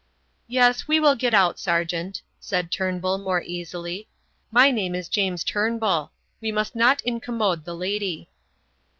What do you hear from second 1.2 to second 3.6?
out, sergeant," said Turnbull, more